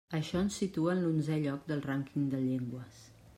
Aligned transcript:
Això 0.19 0.39
ens 0.45 0.55
situa 0.61 0.95
en 0.95 1.03
l'onzè 1.03 1.37
lloc 1.43 1.69
del 1.73 1.85
rànquing 1.87 2.25
de 2.33 2.41
llengües. 2.47 3.05